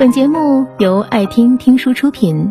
[0.00, 2.50] 本节目由爱听听书出品。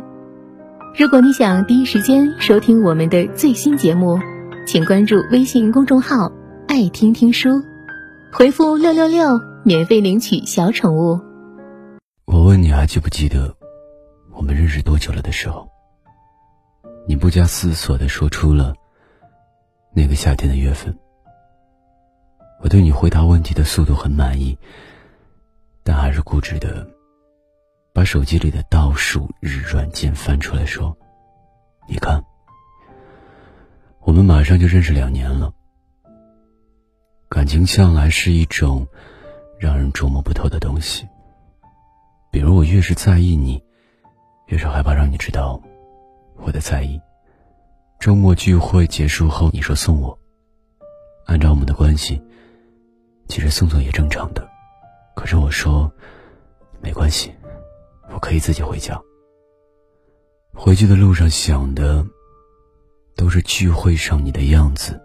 [0.96, 4.20] 如果你想第一时间收听我们的最新节目，
[4.68, 6.32] 请关注微信公众号
[6.70, 7.50] “爱听听书”，
[8.32, 11.20] 回复“六六六”免费领取小宠物。
[12.26, 13.52] 我问你还记不记得
[14.32, 15.68] 我们认识多久了的时候，
[17.08, 18.76] 你不加思索的说出了
[19.92, 20.96] 那个夏天的月份。
[22.62, 24.56] 我对你回答问题的速度很满意，
[25.84, 26.88] 但还是固执的。
[27.92, 30.96] 把手机里的倒数日软件翻出来说
[31.90, 32.24] ：“你看，
[34.02, 35.52] 我们马上就认识两年了。
[37.28, 38.88] 感情向来是一种
[39.60, 41.08] 让人捉摸不透的东西。
[42.32, 43.62] 比如，我越是在意你，
[44.48, 45.62] 越是害怕让你知道
[46.38, 47.00] 我的在意。
[48.00, 50.18] 周末聚会结束后，你说送我，
[51.26, 52.22] 按照我们的关系，
[53.28, 54.48] 其实送送也正常的。
[55.16, 55.92] 可是我说，
[56.80, 57.34] 没关系。”
[58.14, 59.00] 我可以自己回家。
[60.54, 62.06] 回去的路上想的，
[63.16, 65.00] 都是聚会上你的样子。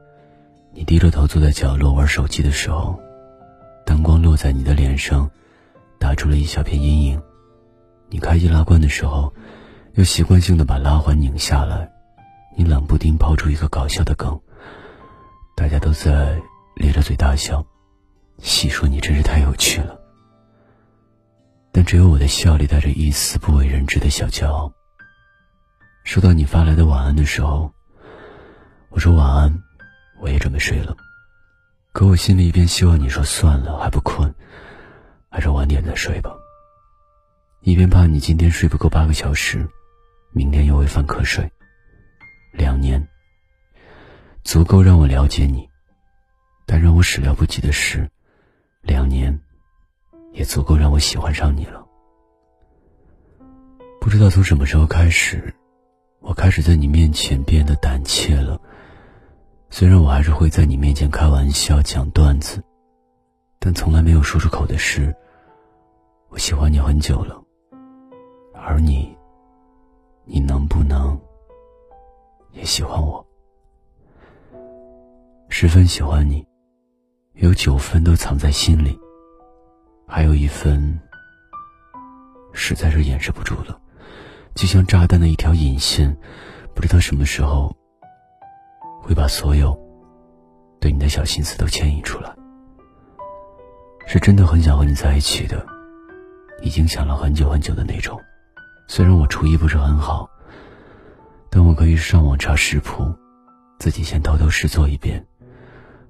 [0.73, 2.99] 你低着头坐在角落玩手机的时候，
[3.87, 5.31] 灯光落在你的脸上，
[5.99, 7.23] 打出了一小片阴影。
[8.09, 9.33] 你开易拉罐的时候，
[9.95, 11.91] 又习惯性的把拉环拧下来。
[12.57, 14.41] 你冷不丁抛出一个搞笑的梗，
[15.57, 16.41] 大家都在
[16.77, 17.65] 咧着嘴大笑，
[18.39, 20.04] 细说你真是太有趣了。
[21.77, 24.73] 但只有我的笑里带着一丝不为人知的小骄傲。
[26.05, 27.75] 收到你发来的晚安的时候，
[28.91, 29.61] 我说晚安，
[30.21, 30.97] 我也准备睡了。
[31.91, 34.33] 可我心里一边希望你说算了，还不困，
[35.29, 36.31] 还是晚点再睡吧。
[37.63, 39.69] 一边怕你今天睡不够八个小时，
[40.31, 41.51] 明天又会犯瞌睡。
[42.53, 43.09] 两年，
[44.45, 45.69] 足够让我了解你，
[46.67, 48.09] 但让我始料不及的是，
[48.81, 49.41] 两年。
[50.35, 51.83] 也足够让我喜欢上你了。
[54.01, 55.55] 不知道从什么时候开始，
[56.21, 58.61] 我开始在你面前变得胆怯了。
[59.71, 62.63] 虽然我还是会在你面前开玩笑、讲段子，
[63.59, 65.15] 但从来没有说出口的是，
[66.29, 67.41] 我喜欢你很久了。
[68.53, 69.17] 而你，
[70.25, 71.19] 你能不能
[72.53, 73.25] 也喜欢我？
[75.49, 76.45] 十分喜欢你，
[77.35, 78.99] 有九分都藏在心里。
[80.07, 81.01] 还有一份，
[82.53, 83.79] 实在是掩饰不住了，
[84.55, 86.17] 就像炸弹的一条引线，
[86.75, 87.75] 不知道什么时候
[89.03, 89.77] 会把所有
[90.81, 92.33] 对你的小心思都牵引出来。
[94.07, 95.67] 是真的很想和你在一起的，
[96.63, 98.21] 已经想了很久很久的那种。
[98.87, 100.29] 虽然我厨艺不是很好，
[101.51, 103.11] 但我可以上网查食谱，
[103.79, 105.27] 自己先偷偷试做一遍，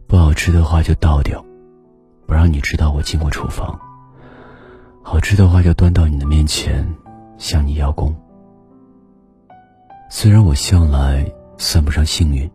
[0.09, 1.43] 不好吃的话就倒掉。
[2.27, 3.79] 不让你知道我进过厨房。
[5.03, 6.87] 好吃的话就端到你的面前，
[7.37, 8.15] 向你邀功。
[10.11, 12.51] 虽然我向来算不上幸运，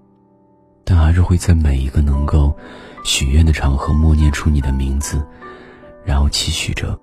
[0.84, 2.56] 但还是会在每一个能够
[3.03, 5.24] 许愿的场合默念出你的名字，
[6.03, 6.97] 然后期许着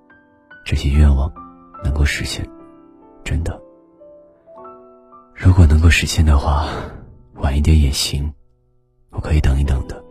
[0.65, 1.33] 这些愿望
[1.85, 2.45] 能够实现。
[3.23, 3.61] 真的，
[5.35, 6.67] 如果能够实现的话，
[7.35, 8.33] 晚一点也行，
[9.11, 10.03] 我可以等一等的。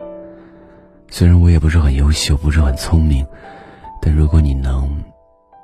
[1.18, 3.26] 虽然我也不是很优秀，不是很聪明，
[4.02, 5.02] 但如果你能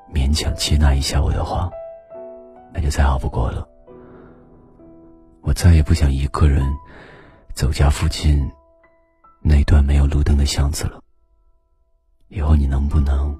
[0.09, 1.69] 勉强接纳一下我的话，
[2.73, 3.67] 那就再好不过了。
[5.41, 6.65] 我再也不想一个人
[7.53, 8.49] 走家附近
[9.41, 11.01] 那段没有路灯的巷子了。
[12.29, 13.37] 以后你能不能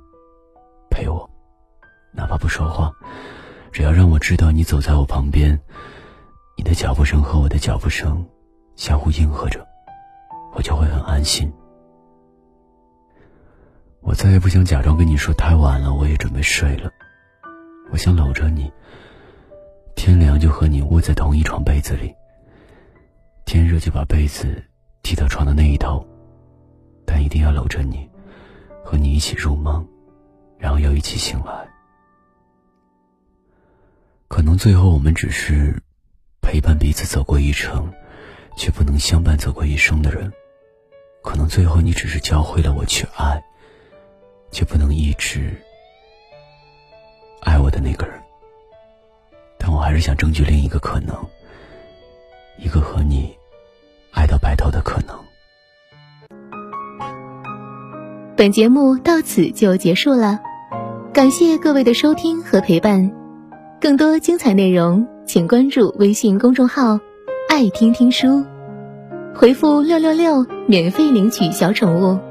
[0.89, 1.29] 陪我，
[2.11, 2.91] 哪怕不说话，
[3.71, 5.57] 只要让我知道你走在我旁边，
[6.57, 8.27] 你的脚步声和我的脚步声
[8.75, 9.65] 相互应和着，
[10.53, 11.49] 我就会很安心。
[14.11, 16.91] 我再也不想假装跟你说太晚了，我也准备睡了。
[17.93, 18.69] 我想搂着你，
[19.95, 22.13] 天凉就和你窝在同一床被子里，
[23.45, 24.61] 天热就把被子
[25.01, 26.05] 踢到床的那一头，
[27.05, 28.05] 但一定要搂着你，
[28.83, 29.87] 和你一起入梦，
[30.59, 31.65] 然后又一起醒来。
[34.27, 35.81] 可能最后我们只是
[36.41, 37.89] 陪伴彼此走过一程，
[38.57, 40.29] 却不能相伴走过一生的人。
[41.23, 43.41] 可能最后你只是教会了我去爱。
[44.51, 45.55] 却不能一直
[47.41, 48.21] 爱我的那个人，
[49.57, 51.15] 但我还是想争取另一个可能，
[52.59, 53.35] 一个和你
[54.11, 55.17] 爱到白头的可能。
[58.35, 60.39] 本节目到此就结束了，
[61.13, 63.11] 感谢各位的收听和陪伴。
[63.79, 66.99] 更多精彩内容，请关注微信公众号
[67.49, 68.45] “爱听听书”，
[69.33, 72.30] 回复“六六六”免费领取小宠物。